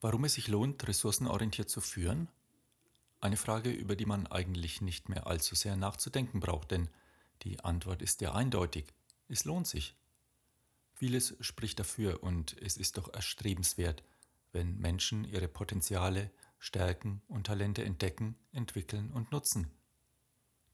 Warum 0.00 0.24
es 0.24 0.34
sich 0.34 0.48
lohnt, 0.48 0.86
ressourcenorientiert 0.86 1.68
zu 1.68 1.80
führen? 1.80 2.28
Eine 3.20 3.36
Frage, 3.36 3.70
über 3.70 3.96
die 3.96 4.06
man 4.06 4.28
eigentlich 4.28 4.80
nicht 4.80 5.08
mehr 5.08 5.26
allzu 5.26 5.56
sehr 5.56 5.76
nachzudenken 5.76 6.38
braucht, 6.38 6.70
denn 6.70 6.88
die 7.42 7.58
Antwort 7.60 8.00
ist 8.00 8.20
ja 8.20 8.32
eindeutig. 8.32 8.86
Es 9.28 9.44
lohnt 9.44 9.66
sich. 9.66 9.96
Vieles 10.94 11.34
spricht 11.40 11.80
dafür 11.80 12.22
und 12.22 12.56
es 12.60 12.76
ist 12.76 12.96
doch 12.96 13.12
erstrebenswert, 13.12 14.04
wenn 14.52 14.78
Menschen 14.78 15.24
ihre 15.24 15.48
Potenziale, 15.48 16.30
Stärken 16.58 17.22
und 17.28 17.46
Talente 17.46 17.84
entdecken, 17.84 18.36
entwickeln 18.52 19.10
und 19.12 19.32
nutzen. 19.32 19.70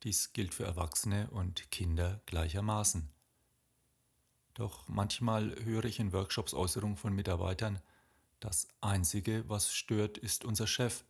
Dies 0.03 0.33
gilt 0.33 0.53
für 0.53 0.65
Erwachsene 0.65 1.31
und 1.31 1.71
Kinder 1.71 2.21
gleichermaßen. 2.27 3.09
Doch 4.53 4.87
manchmal 4.87 5.55
höre 5.65 5.85
ich 5.85 5.99
in 5.99 6.13
Workshops 6.13 6.55
Äußerungen 6.55 6.97
von 6.97 7.15
Mitarbeitern, 7.15 7.81
das 8.41 8.69
Einzige, 8.81 9.49
was 9.49 9.73
stört, 9.73 10.19
ist 10.19 10.45
unser 10.45 10.67
Chef. 10.67 11.05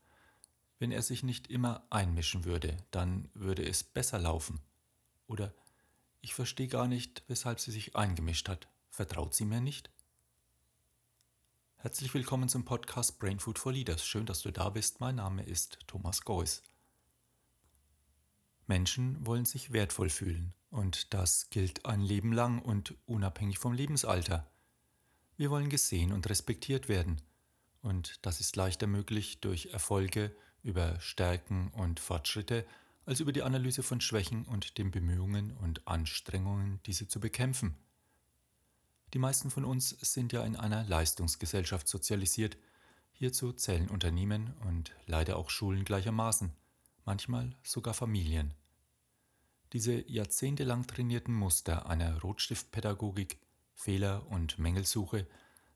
Wenn 0.79 0.91
er 0.91 1.03
sich 1.03 1.23
nicht 1.23 1.49
immer 1.49 1.87
einmischen 1.91 2.45
würde, 2.45 2.77
dann 2.91 3.31
würde 3.35 3.67
es 3.67 3.83
besser 3.83 4.19
laufen. 4.19 4.61
Oder 5.27 5.55
ich 6.21 6.35
verstehe 6.35 6.69
gar 6.69 6.87
nicht, 6.87 7.23
weshalb 7.29 7.61
sie 7.61 7.71
sich 7.71 7.97
eingemischt 7.97 8.49
hat. 8.49 8.69
Vertraut 8.91 9.35
sie 9.35 9.45
mir 9.45 9.61
nicht? 9.61 9.91
Herzlich 11.77 12.15
willkommen 12.15 12.49
zum 12.49 12.65
Podcast 12.65 13.19
Brain 13.19 13.39
Food 13.39 13.59
for 13.59 13.73
Leaders. 13.73 14.07
Schön, 14.07 14.25
dass 14.25 14.41
du 14.41 14.51
da 14.51 14.71
bist. 14.71 15.01
Mein 15.01 15.17
Name 15.17 15.43
ist 15.43 15.79
Thomas 15.87 16.23
Geuss. 16.23 16.63
Menschen 18.67 19.27
wollen 19.27 19.45
sich 19.45 19.73
wertvoll 19.73 20.09
fühlen 20.09 20.55
und 20.71 21.13
das 21.13 21.51
gilt 21.51 21.85
ein 21.85 22.01
Leben 22.01 22.33
lang 22.33 22.63
und 22.63 22.95
unabhängig 23.07 23.59
vom 23.59 23.75
Lebensalter. 23.75 24.51
Wir 25.37 25.51
wollen 25.51 25.69
gesehen 25.69 26.13
und 26.13 26.29
respektiert 26.29 26.89
werden. 26.89 27.21
Und 27.83 28.25
das 28.25 28.41
ist 28.41 28.57
leichter 28.57 28.87
möglich 28.87 29.41
durch 29.41 29.67
Erfolge 29.67 30.35
über 30.63 30.99
Stärken 31.01 31.69
und 31.69 32.01
Fortschritte 32.01 32.65
als 33.05 33.21
über 33.21 33.33
die 33.33 33.43
Analyse 33.43 33.83
von 33.83 34.01
Schwächen 34.01 34.45
und 34.45 34.79
den 34.79 34.91
Bemühungen 34.91 35.53
und 35.59 35.87
Anstrengungen, 35.87 36.81
diese 36.87 37.07
zu 37.07 37.21
bekämpfen. 37.21 37.77
Die 39.13 39.19
meisten 39.19 39.51
von 39.51 39.65
uns 39.65 39.91
sind 39.91 40.33
ja 40.33 40.43
in 40.45 40.57
einer 40.57 40.85
Leistungsgesellschaft 40.85 41.87
sozialisiert. 41.87 42.57
Hierzu 43.13 43.53
zählen 43.53 43.89
Unternehmen 43.89 44.55
und 44.67 44.93
leider 45.07 45.37
auch 45.37 45.51
Schulen 45.51 45.85
gleichermaßen, 45.85 46.53
manchmal 47.05 47.55
sogar 47.63 47.95
Familien. 47.95 48.55
Diese 49.73 50.09
jahrzehntelang 50.11 50.87
trainierten 50.87 51.35
Muster 51.35 51.87
einer 51.87 52.21
Rotstiftpädagogik 52.21 53.39
Fehler 53.75 54.27
und 54.31 54.59
Mängelsuche 54.59 55.27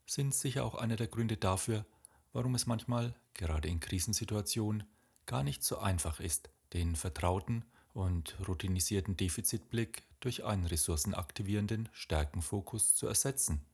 sind 0.07 0.35
sicher 0.35 0.65
auch 0.65 0.75
einer 0.75 0.97
der 0.97 1.09
Gründe 1.09 1.37
dafür, 1.37 1.85
warum 2.33 2.55
es 2.55 2.67
manchmal, 2.67 3.15
gerade 3.35 3.69
in 3.69 3.81
Krisensituationen, 3.81 4.85
gar 5.27 5.43
nicht 5.43 5.63
so 5.63 5.79
einfach 5.79 6.21
ist, 6.21 6.51
den 6.73 6.97
vertrauten 6.97 7.65
und 7.93 8.37
routinisierten 8.47 9.17
Defizitblick 9.17 10.05
durch 10.21 10.45
einen 10.45 10.67
ressourcenaktivierenden 10.67 11.89
Stärkenfokus 11.93 12.95
zu 12.95 13.07
ersetzen. 13.07 13.65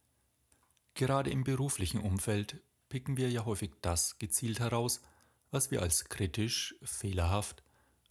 Gerade 0.95 1.31
im 1.31 1.45
beruflichen 1.45 2.01
Umfeld 2.01 2.61
picken 2.89 3.17
wir 3.17 3.31
ja 3.31 3.45
häufig 3.45 3.73
das 3.83 4.19
gezielt 4.19 4.61
heraus, 4.61 5.01
was 5.51 5.71
wir 5.71 5.83
als 5.83 6.07
kritisch, 6.07 6.75
fehlerhaft, 6.83 7.63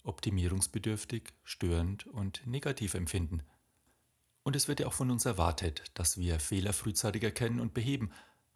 optimierungsbedürftig, 0.02 1.32
störend 1.42 2.06
und 2.06 2.46
negativ 2.46 2.94
empfinden– 2.94 3.42
und 4.44 4.54
es 4.54 4.68
wird 4.68 4.78
ja 4.78 4.86
auch 4.86 4.92
von 4.92 5.10
uns 5.10 5.24
erwartet, 5.24 5.82
dass 5.94 6.18
wir 6.18 6.38
Fehler 6.38 6.72
frühzeitig 6.72 7.24
erkennen 7.24 7.60
und 7.60 7.74
beheben. 7.74 8.12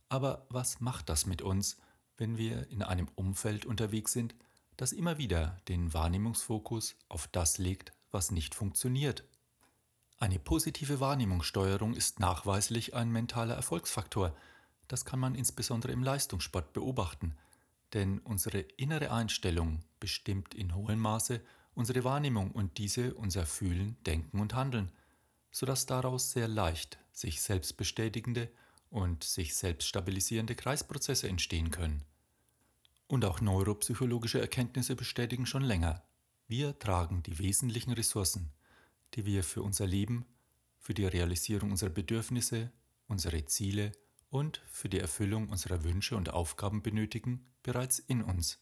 Aber 0.09 0.47
was 0.51 0.81
macht 0.81 1.09
das 1.09 1.27
mit 1.27 1.43
uns, 1.43 1.79
wenn 2.19 2.37
wir 2.37 2.69
in 2.71 2.83
einem 2.83 3.09
Umfeld 3.15 3.67
unterwegs 3.67 4.13
sind, 4.13 4.35
das 4.77 4.93
immer 4.93 5.19
wieder 5.19 5.57
den 5.67 5.93
Wahrnehmungsfokus 5.93 6.95
auf 7.09 7.27
das 7.29 7.59
legt, 7.59 7.93
was 8.11 8.31
nicht 8.31 8.55
funktioniert? 8.55 9.25
Eine 10.19 10.39
positive 10.39 11.01
Wahrnehmungssteuerung 11.01 11.95
ist 11.95 12.21
nachweislich 12.21 12.95
ein 12.95 13.11
mentaler 13.11 13.55
Erfolgsfaktor. 13.55 14.35
Das 14.89 15.05
kann 15.05 15.21
man 15.21 15.35
insbesondere 15.35 15.93
im 15.93 16.03
Leistungssport 16.03 16.73
beobachten. 16.73 17.35
Denn 17.95 18.19
unsere 18.19 18.59
innere 18.59 19.11
Einstellung 19.11 19.81
bestimmt 20.01 20.55
in 20.55 20.75
hohem 20.75 20.99
Maße 20.99 21.41
unsere 21.75 22.05
Wahrnehmung 22.05 22.51
und 22.51 22.77
diese 22.77 23.15
unser 23.15 23.47
Fühlen, 23.47 23.97
Denken 24.05 24.41
und 24.41 24.55
Handeln 24.55 24.93
sodass 25.59 25.87
daraus 25.87 26.31
sehr 26.31 26.47
leicht 26.47 27.01
sich 27.11 27.41
selbst 27.41 27.77
bestätigende 27.77 28.49
und 28.91 29.25
sich 29.25 29.57
selbst 29.57 29.89
stabilisierende 29.89 30.55
Kreisprozesse 30.55 31.29
entstehen 31.29 31.73
können. 31.73 32.05
Und 33.09 33.25
auch 33.25 33.41
neuropsychologische 33.41 34.41
Erkenntnisse 34.41 34.95
bestätigen 34.95 35.47
schon 35.47 35.63
länger, 35.63 36.05
wir 36.47 36.79
tragen 36.79 37.25
die 37.25 37.41
wesentlichen 37.41 37.91
Ressourcen, 37.91 38.53
die 39.15 39.27
wir 39.27 39.43
für 39.43 39.63
unser 39.63 39.89
Leben, 39.89 40.27
für 40.79 40.95
die 40.95 41.07
Realisierung 41.07 41.73
unserer 41.73 41.91
Bedürfnisse, 41.91 42.71
unsere 43.09 43.45
Ziele 43.47 43.91
und 44.31 44.63
für 44.71 44.89
die 44.89 45.01
Erfüllung 45.01 45.49
unserer 45.49 45.83
Wünsche 45.83 46.17
und 46.17 46.31
Aufgaben 46.31 46.83
benötigen, 46.83 47.45
bereits 47.65 47.99
in 47.99 48.23
uns. 48.23 48.61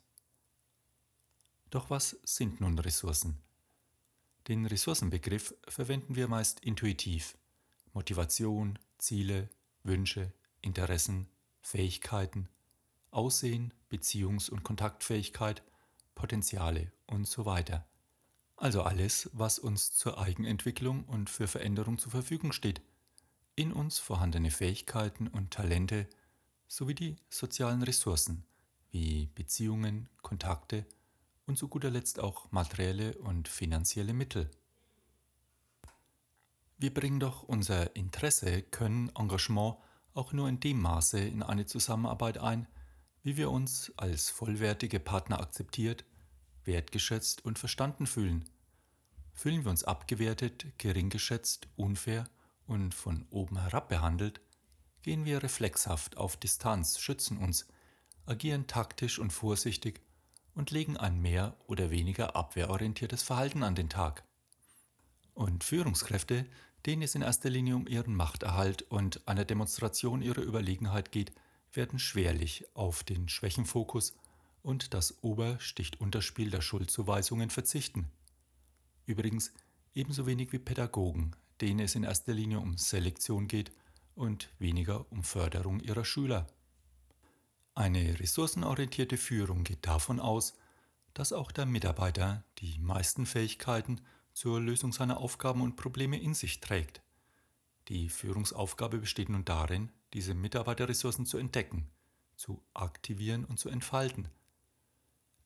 Doch 1.68 1.90
was 1.90 2.16
sind 2.22 2.62
nun 2.62 2.78
Ressourcen? 2.78 3.45
Den 4.48 4.64
Ressourcenbegriff 4.64 5.54
verwenden 5.66 6.14
wir 6.14 6.28
meist 6.28 6.60
intuitiv. 6.60 7.36
Motivation, 7.92 8.78
Ziele, 8.98 9.48
Wünsche, 9.82 10.32
Interessen, 10.60 11.26
Fähigkeiten, 11.62 12.48
Aussehen, 13.10 13.74
Beziehungs- 13.90 14.50
und 14.50 14.62
Kontaktfähigkeit, 14.62 15.62
Potenziale 16.14 16.92
und 17.06 17.26
so 17.26 17.44
weiter. 17.44 17.86
Also 18.56 18.82
alles, 18.82 19.28
was 19.32 19.58
uns 19.58 19.92
zur 19.92 20.18
Eigenentwicklung 20.18 21.04
und 21.04 21.28
für 21.28 21.48
Veränderung 21.48 21.98
zur 21.98 22.12
Verfügung 22.12 22.52
steht. 22.52 22.80
In 23.56 23.72
uns 23.72 23.98
vorhandene 23.98 24.50
Fähigkeiten 24.50 25.26
und 25.26 25.50
Talente 25.50 26.08
sowie 26.68 26.94
die 26.94 27.16
sozialen 27.28 27.82
Ressourcen 27.82 28.44
wie 28.90 29.26
Beziehungen, 29.34 30.08
Kontakte 30.22 30.86
und 31.46 31.56
zu 31.56 31.68
guter 31.68 31.90
Letzt 31.90 32.20
auch 32.20 32.50
materielle 32.50 33.16
und 33.18 33.48
finanzielle 33.48 34.12
Mittel. 34.12 34.50
Wir 36.78 36.92
bringen 36.92 37.20
doch 37.20 37.42
unser 37.42 37.96
Interesse, 37.96 38.62
Können, 38.62 39.10
Engagement 39.16 39.76
auch 40.12 40.32
nur 40.32 40.48
in 40.48 40.60
dem 40.60 40.80
Maße 40.80 41.18
in 41.18 41.42
eine 41.42 41.66
Zusammenarbeit 41.66 42.38
ein, 42.38 42.66
wie 43.22 43.36
wir 43.36 43.50
uns 43.50 43.92
als 43.96 44.30
vollwertige 44.30 45.00
Partner 45.00 45.40
akzeptiert, 45.40 46.04
wertgeschätzt 46.64 47.44
und 47.44 47.58
verstanden 47.58 48.06
fühlen. 48.06 48.44
Fühlen 49.32 49.64
wir 49.64 49.70
uns 49.70 49.84
abgewertet, 49.84 50.66
gering 50.78 51.10
geschätzt, 51.10 51.68
unfair 51.76 52.28
und 52.66 52.94
von 52.94 53.26
oben 53.30 53.58
herab 53.60 53.88
behandelt, 53.88 54.40
gehen 55.02 55.24
wir 55.24 55.42
reflexhaft 55.42 56.16
auf 56.16 56.36
Distanz, 56.36 56.98
schützen 56.98 57.38
uns, 57.38 57.66
agieren 58.26 58.66
taktisch 58.66 59.18
und 59.18 59.32
vorsichtig 59.32 60.00
und 60.56 60.72
legen 60.72 60.96
ein 60.96 61.20
mehr 61.20 61.54
oder 61.66 61.90
weniger 61.90 62.34
abwehrorientiertes 62.34 63.22
Verhalten 63.22 63.62
an 63.62 63.76
den 63.76 63.88
Tag. 63.88 64.24
Und 65.34 65.62
Führungskräfte, 65.62 66.46
denen 66.86 67.02
es 67.02 67.14
in 67.14 67.22
erster 67.22 67.50
Linie 67.50 67.76
um 67.76 67.86
ihren 67.86 68.14
Machterhalt 68.14 68.82
und 68.82 69.20
eine 69.28 69.44
Demonstration 69.44 70.22
ihrer 70.22 70.40
Überlegenheit 70.40 71.12
geht, 71.12 71.32
werden 71.72 71.98
schwerlich 71.98 72.64
auf 72.74 73.04
den 73.04 73.28
Schwächenfokus 73.28 74.14
und 74.62 74.94
das 74.94 75.22
Obersticht-Unterspiel 75.22 76.50
der 76.50 76.62
Schuldzuweisungen 76.62 77.50
verzichten. 77.50 78.10
Übrigens 79.04 79.52
ebenso 79.94 80.26
wenig 80.26 80.52
wie 80.52 80.58
Pädagogen, 80.58 81.36
denen 81.60 81.80
es 81.80 81.94
in 81.94 82.04
erster 82.04 82.32
Linie 82.32 82.60
um 82.60 82.78
Selektion 82.78 83.46
geht 83.46 83.72
und 84.14 84.48
weniger 84.58 85.04
um 85.12 85.22
Förderung 85.22 85.80
ihrer 85.80 86.04
Schüler. 86.04 86.46
Eine 87.76 88.18
ressourcenorientierte 88.18 89.18
Führung 89.18 89.62
geht 89.62 89.86
davon 89.86 90.18
aus, 90.18 90.54
dass 91.12 91.34
auch 91.34 91.52
der 91.52 91.66
Mitarbeiter 91.66 92.42
die 92.58 92.78
meisten 92.78 93.26
Fähigkeiten 93.26 94.00
zur 94.32 94.62
Lösung 94.62 94.94
seiner 94.94 95.18
Aufgaben 95.18 95.60
und 95.60 95.76
Probleme 95.76 96.18
in 96.18 96.32
sich 96.32 96.60
trägt. 96.60 97.02
Die 97.88 98.08
Führungsaufgabe 98.08 98.98
besteht 98.98 99.28
nun 99.28 99.44
darin, 99.44 99.92
diese 100.14 100.32
Mitarbeiterressourcen 100.32 101.26
zu 101.26 101.36
entdecken, 101.36 101.86
zu 102.38 102.62
aktivieren 102.72 103.44
und 103.44 103.58
zu 103.58 103.68
entfalten. 103.68 104.30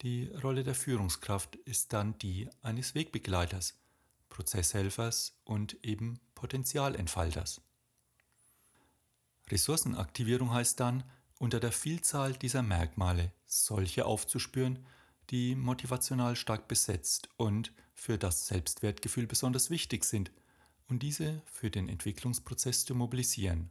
Die 0.02 0.28
Rolle 0.28 0.62
der 0.62 0.76
Führungskraft 0.76 1.56
ist 1.56 1.92
dann 1.92 2.16
die 2.18 2.48
eines 2.62 2.94
Wegbegleiters, 2.94 3.76
Prozesshelfers 4.28 5.36
und 5.42 5.84
eben 5.84 6.20
Potenzialentfalters. 6.36 7.60
Ressourcenaktivierung 9.50 10.52
heißt 10.52 10.78
dann, 10.78 11.02
unter 11.40 11.58
der 11.58 11.72
Vielzahl 11.72 12.34
dieser 12.34 12.62
Merkmale 12.62 13.32
solche 13.46 14.04
aufzuspüren, 14.04 14.84
die 15.30 15.56
motivational 15.56 16.36
stark 16.36 16.68
besetzt 16.68 17.30
und 17.38 17.72
für 17.94 18.18
das 18.18 18.46
Selbstwertgefühl 18.46 19.26
besonders 19.26 19.70
wichtig 19.70 20.04
sind 20.04 20.30
und 20.88 21.02
diese 21.02 21.42
für 21.46 21.70
den 21.70 21.88
Entwicklungsprozess 21.88 22.84
zu 22.84 22.94
mobilisieren. 22.94 23.70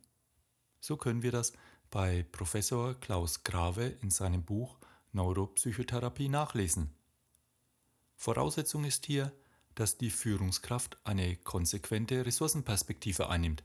So 0.80 0.98
können 0.98 1.22
wir 1.22 1.32
das 1.32 1.54
bei 1.92 2.26
Professor 2.32 3.00
Klaus 3.00 3.44
Grave 3.44 3.86
in 4.02 4.10
seinem 4.10 4.44
Buch 4.44 4.80
Neuropsychotherapie 5.12 6.28
nachlesen. 6.28 6.96
Voraussetzung 8.16 8.84
ist 8.84 9.06
hier, 9.06 9.32
dass 9.76 9.98
die 9.98 10.10
Führungskraft 10.10 10.98
eine 11.04 11.36
konsequente 11.38 12.26
Ressourcenperspektive 12.26 13.30
einnimmt. 13.30 13.64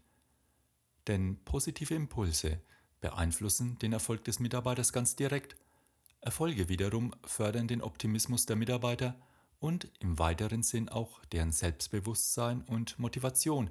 Denn 1.06 1.42
positive 1.44 1.94
Impulse 1.94 2.60
beeinflussen 3.04 3.76
den 3.80 3.92
Erfolg 3.92 4.24
des 4.24 4.38
Mitarbeiters 4.38 4.90
ganz 4.90 5.14
direkt. 5.14 5.56
Erfolge 6.22 6.70
wiederum 6.70 7.14
fördern 7.26 7.68
den 7.68 7.82
Optimismus 7.82 8.46
der 8.46 8.56
Mitarbeiter 8.56 9.14
und 9.58 9.90
im 9.98 10.18
weiteren 10.18 10.62
Sinn 10.62 10.88
auch 10.88 11.22
deren 11.26 11.52
Selbstbewusstsein 11.52 12.62
und 12.62 12.98
Motivation, 12.98 13.68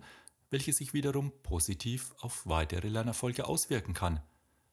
welche 0.52 0.72
sich 0.72 0.94
wiederum 0.94 1.32
positiv 1.42 2.14
auf 2.20 2.46
weitere 2.46 2.90
Lernerfolge 2.90 3.48
auswirken 3.48 3.96
kann. 3.96 4.22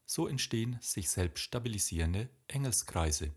So 0.04 0.28
entstehen 0.28 0.76
sich 0.82 1.08
selbst 1.08 1.40
stabilisierende 1.40 2.28
Engelskreise. 2.46 3.32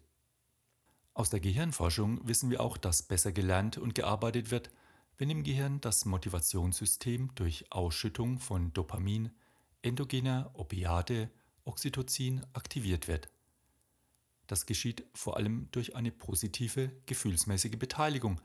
Aus 1.14 1.30
der 1.30 1.40
Gehirnforschung 1.40 2.28
wissen 2.28 2.50
wir 2.50 2.60
auch, 2.60 2.76
dass 2.76 3.04
besser 3.04 3.32
gelernt 3.32 3.78
und 3.78 3.96
gearbeitet 3.96 4.52
wird, 4.52 4.72
wenn 5.16 5.30
im 5.30 5.44
Gehirn 5.44 5.80
das 5.80 6.04
Motivationssystem 6.04 7.34
durch 7.36 7.72
Ausschüttung 7.72 8.40
von 8.40 8.74
Dopamin, 8.74 9.32
endogener 9.84 10.50
Opiate, 10.54 11.30
Oxytocin 11.66 12.44
aktiviert 12.54 13.08
wird. 13.08 13.30
Das 14.48 14.66
geschieht 14.66 15.06
vor 15.14 15.38
allem 15.38 15.68
durch 15.72 15.96
eine 15.96 16.12
positive 16.12 16.92
gefühlsmäßige 17.06 17.78
Beteiligung. 17.78 18.42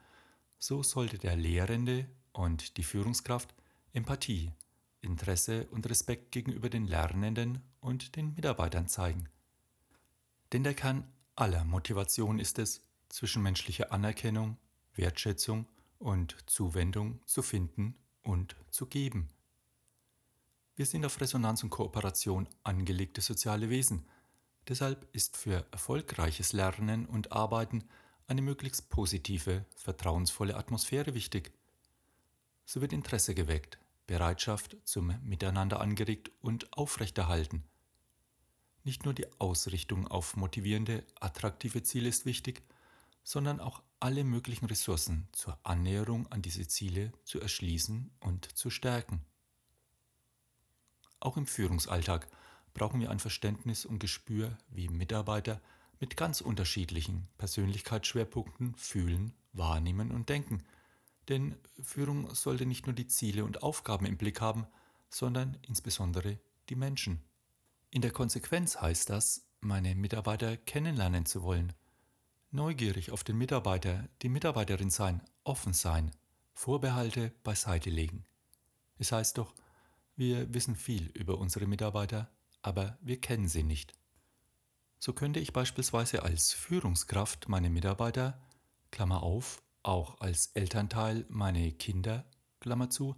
So 0.59 0.83
sollte 0.83 1.19
der 1.19 1.37
Lehrende 1.37 2.07
und 2.33 2.77
die 2.77 2.85
Führungskraft 2.85 3.55
Empathie, 3.93 4.53
Interesse 5.01 5.67
und 5.69 5.89
Respekt 5.89 6.33
gegenüber 6.33 6.69
den 6.69 6.87
Lernenden 6.87 7.63
und 7.81 8.17
den 8.17 8.35
Mitarbeitern 8.35 8.89
zeigen. 8.89 9.29
Denn 10.53 10.65
der 10.65 10.75
Kern 10.75 11.05
aller 11.35 11.65
Motivation 11.65 12.39
ist 12.39 12.59
es, 12.59 12.83
zwischenmenschliche 13.09 13.91
Anerkennung, 13.91 14.59
Wertschätzung 14.95 15.67
und 15.99 16.37
Zuwendung 16.47 17.21
zu 17.27 17.43
finden 17.43 17.95
und 18.23 18.57
zu 18.71 18.87
geben. 18.87 19.31
Wir 20.79 20.87
sind 20.87 21.05
auf 21.05 21.21
Resonanz 21.21 21.65
und 21.65 21.71
Kooperation 21.71 22.47
angelegte 22.63 23.21
soziale 23.21 23.69
Wesen. 23.69 24.07
Deshalb 24.69 25.09
ist 25.13 25.37
für 25.37 25.67
erfolgreiches 25.73 26.53
Lernen 26.53 27.05
und 27.05 27.33
Arbeiten 27.33 27.83
eine 28.29 28.43
möglichst 28.43 28.89
positive, 28.89 29.65
vertrauensvolle 29.75 30.55
Atmosphäre 30.55 31.15
wichtig. 31.15 31.51
So 32.65 32.81
wird 32.81 32.93
Interesse 32.93 33.35
geweckt, 33.35 33.81
Bereitschaft 34.07 34.77
zum 34.85 35.19
Miteinander 35.25 35.81
angeregt 35.81 36.31
und 36.43 36.73
aufrechterhalten. 36.73 37.65
Nicht 38.85 39.05
nur 39.05 39.15
die 39.15 39.27
Ausrichtung 39.41 40.07
auf 40.07 40.37
motivierende, 40.37 41.05
attraktive 41.19 41.83
Ziele 41.83 42.09
ist 42.09 42.25
wichtig, 42.25 42.63
sondern 43.25 43.59
auch 43.59 43.83
alle 43.99 44.23
möglichen 44.23 44.67
Ressourcen 44.67 45.27
zur 45.33 45.59
Annäherung 45.65 46.31
an 46.31 46.41
diese 46.41 46.69
Ziele 46.69 47.11
zu 47.25 47.41
erschließen 47.41 48.13
und 48.21 48.57
zu 48.57 48.71
stärken. 48.71 49.25
Auch 51.21 51.37
im 51.37 51.47
Führungsalltag 51.47 52.29
brauchen 52.75 53.01
wir 53.01 53.11
ein 53.11 53.19
Verständnis 53.19 53.85
und 53.85 53.99
Gespür, 53.99 54.57
wie 54.71 54.89
Mitarbeiter 54.89 55.61
mit 56.01 56.17
ganz 56.17 56.41
unterschiedlichen 56.41 57.29
Persönlichkeitsschwerpunkten 57.39 58.75
fühlen, 58.77 59.33
wahrnehmen 59.53 60.13
und 60.13 60.29
denken. 60.29 60.65
Denn 61.29 61.57
Führung 61.83 62.35
sollte 62.35 62.67
nicht 62.67 62.87
nur 62.87 62.95
die 62.95 63.09
Ziele 63.09 63.45
und 63.45 63.63
Aufgaben 63.63 64.07
im 64.07 64.17
Blick 64.17 64.41
haben, 64.41 64.67
sondern 65.11 65.59
insbesondere 65.63 66.39
die 66.69 66.77
Menschen. 66.77 67.23
In 67.91 68.03
der 68.03 68.13
Konsequenz 68.13 68.81
heißt 68.81 69.11
das, 69.11 69.47
meine 69.61 69.95
Mitarbeiter 69.95 70.57
kennenlernen 70.57 71.27
zu 71.27 71.43
wollen, 71.43 71.73
neugierig 72.51 73.11
auf 73.11 73.25
den 73.25 73.37
Mitarbeiter, 73.37 74.09
die 74.23 74.29
Mitarbeiterin 74.29 74.91
sein, 74.91 75.23
offen 75.45 75.73
sein, 75.73 76.13
Vorbehalte 76.55 77.33
beiseite 77.43 77.91
legen. 77.91 78.25
Es 78.99 79.13
heißt 79.13 79.39
doch, 79.39 79.55
wir 80.19 80.53
wissen 80.53 80.75
viel 80.75 81.07
über 81.15 81.39
unsere 81.39 81.69
Mitarbeiter, 81.69 82.29
aber 82.61 82.99
wir 83.01 83.21
kennen 83.21 83.47
sie 83.47 83.63
nicht. 83.63 83.95
So 84.99 85.13
könnte 85.13 85.39
ich 85.39 85.53
beispielsweise 85.53 86.25
als 86.25 86.53
Führungskraft 86.53 87.49
meine 87.49 87.71
Mitarbeiter, 87.71 88.37
Klammer 88.91 89.23
auf, 89.23 89.63
auch 89.85 90.21
als 90.21 90.47
Elternteil 90.55 91.25
meine 91.29 91.71
Kinder, 91.71 92.25
Klammer 92.59 92.91
zu, 92.91 93.15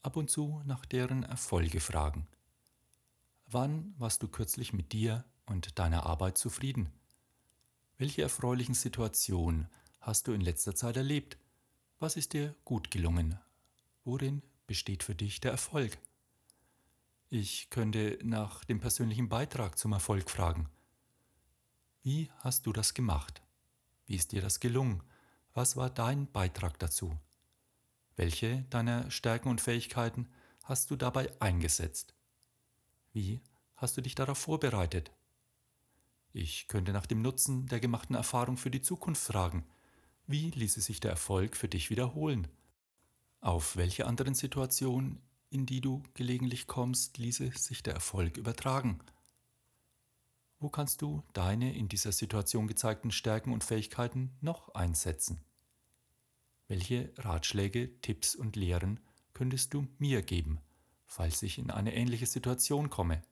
ab 0.00 0.16
und 0.16 0.30
zu 0.30 0.62
nach 0.64 0.86
deren 0.86 1.22
Erfolge 1.22 1.80
fragen. 1.80 2.26
Wann 3.46 3.94
warst 3.98 4.22
du 4.22 4.28
kürzlich 4.28 4.72
mit 4.72 4.92
dir 4.92 5.24
und 5.44 5.78
deiner 5.78 6.06
Arbeit 6.06 6.38
zufrieden? 6.38 6.90
Welche 7.98 8.22
erfreulichen 8.22 8.74
Situationen 8.74 9.68
hast 10.00 10.28
du 10.28 10.32
in 10.32 10.40
letzter 10.40 10.74
Zeit 10.74 10.96
erlebt? 10.96 11.36
Was 11.98 12.16
ist 12.16 12.32
dir 12.32 12.54
gut 12.64 12.90
gelungen? 12.90 13.38
Worin 14.04 14.42
besteht 14.66 15.02
für 15.02 15.14
dich 15.14 15.40
der 15.40 15.50
Erfolg? 15.50 15.98
Ich 17.30 17.68
könnte 17.68 18.18
nach 18.22 18.64
dem 18.64 18.80
persönlichen 18.80 19.28
Beitrag 19.28 19.76
zum 19.78 19.92
Erfolg 19.92 20.30
fragen. 20.30 20.70
Wie 22.02 22.30
hast 22.38 22.64
du 22.64 22.72
das 22.72 22.94
gemacht? 22.94 23.42
Wie 24.06 24.14
ist 24.14 24.32
dir 24.32 24.40
das 24.40 24.60
gelungen? 24.60 25.02
Was 25.52 25.76
war 25.76 25.90
dein 25.90 26.32
Beitrag 26.32 26.78
dazu? 26.78 27.18
Welche 28.16 28.62
deiner 28.70 29.10
Stärken 29.10 29.50
und 29.50 29.60
Fähigkeiten 29.60 30.26
hast 30.64 30.90
du 30.90 30.96
dabei 30.96 31.30
eingesetzt? 31.38 32.14
Wie 33.12 33.42
hast 33.76 33.98
du 33.98 34.00
dich 34.00 34.14
darauf 34.14 34.38
vorbereitet? 34.38 35.12
Ich 36.32 36.66
könnte 36.66 36.94
nach 36.94 37.06
dem 37.06 37.20
Nutzen 37.20 37.66
der 37.66 37.80
gemachten 37.80 38.16
Erfahrung 38.16 38.56
für 38.56 38.70
die 38.70 38.80
Zukunft 38.80 39.22
fragen. 39.22 39.66
Wie 40.26 40.48
ließe 40.50 40.80
sich 40.80 40.98
der 41.00 41.10
Erfolg 41.10 41.56
für 41.56 41.68
dich 41.68 41.90
wiederholen? 41.90 42.48
Auf 43.40 43.76
welche 43.76 44.06
anderen 44.06 44.34
Situationen, 44.34 45.20
in 45.50 45.66
die 45.66 45.80
du 45.80 46.02
gelegentlich 46.14 46.66
kommst, 46.66 47.18
ließe 47.18 47.50
sich 47.56 47.82
der 47.82 47.94
Erfolg 47.94 48.36
übertragen? 48.36 48.98
Wo 50.58 50.68
kannst 50.68 51.02
du 51.02 51.22
deine 51.32 51.76
in 51.76 51.88
dieser 51.88 52.12
Situation 52.12 52.66
gezeigten 52.66 53.10
Stärken 53.10 53.52
und 53.52 53.64
Fähigkeiten 53.64 54.36
noch 54.40 54.74
einsetzen? 54.74 55.40
Welche 56.66 57.12
Ratschläge, 57.16 58.00
Tipps 58.00 58.34
und 58.34 58.56
Lehren 58.56 59.00
könntest 59.32 59.72
du 59.72 59.86
mir 59.98 60.22
geben? 60.22 60.60
falls 61.08 61.42
ich 61.42 61.58
in 61.58 61.70
eine 61.70 61.94
ähnliche 61.94 62.26
Situation 62.26 62.90
komme. 62.90 63.22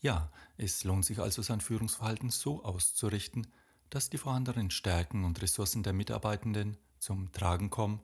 Ja, 0.00 0.30
es 0.56 0.82
lohnt 0.84 1.04
sich 1.04 1.20
also 1.20 1.40
sein 1.42 1.60
Führungsverhalten 1.60 2.30
so 2.30 2.64
auszurichten, 2.64 3.46
dass 3.90 4.10
die 4.10 4.18
vorhandenen 4.18 4.70
Stärken 4.70 5.24
und 5.24 5.40
Ressourcen 5.40 5.82
der 5.82 5.92
Mitarbeitenden 5.92 6.76
zum 6.98 7.30
Tragen 7.32 7.70
kommen 7.70 8.00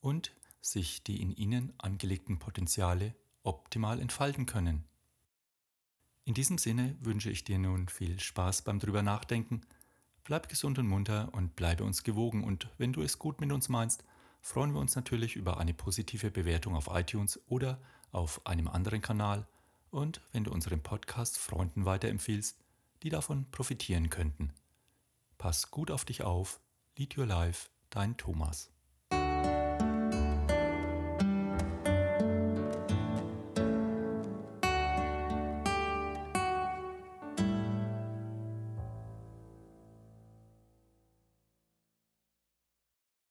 und 0.00 0.32
sich 0.62 1.02
die 1.02 1.20
in 1.20 1.30
ihnen 1.30 1.74
angelegten 1.78 2.38
Potenziale 2.38 3.14
optimal 3.42 4.00
entfalten 4.00 4.46
können. 4.46 4.84
In 6.24 6.34
diesem 6.34 6.56
Sinne 6.56 6.96
wünsche 7.00 7.30
ich 7.30 7.44
dir 7.44 7.58
nun 7.58 7.88
viel 7.88 8.20
Spaß 8.20 8.62
beim 8.62 8.78
drüber 8.78 9.02
nachdenken. 9.02 9.62
Bleib 10.24 10.48
gesund 10.48 10.78
und 10.78 10.86
munter 10.86 11.28
und 11.32 11.56
bleibe 11.56 11.82
uns 11.82 12.04
gewogen 12.04 12.44
und 12.44 12.68
wenn 12.78 12.92
du 12.92 13.02
es 13.02 13.18
gut 13.18 13.40
mit 13.40 13.50
uns 13.50 13.68
meinst, 13.68 14.04
freuen 14.40 14.72
wir 14.72 14.80
uns 14.80 14.94
natürlich 14.94 15.34
über 15.34 15.58
eine 15.58 15.74
positive 15.74 16.30
Bewertung 16.30 16.76
auf 16.76 16.88
iTunes 16.92 17.40
oder 17.48 17.80
auf 18.12 18.46
einem 18.46 18.68
anderen 18.68 19.02
Kanal 19.02 19.46
und 19.90 20.20
wenn 20.32 20.44
du 20.44 20.52
unseren 20.52 20.82
Podcast 20.82 21.38
Freunden 21.38 21.84
weiterempfiehlst, 21.84 22.56
die 23.02 23.10
davon 23.10 23.50
profitieren 23.50 24.10
könnten. 24.10 24.52
Pass 25.38 25.72
gut 25.72 25.90
auf 25.90 26.04
dich 26.04 26.22
auf. 26.22 26.60
Lead 26.96 27.18
Your 27.18 27.26
Life, 27.26 27.68
dein 27.90 28.16
Thomas. 28.16 28.71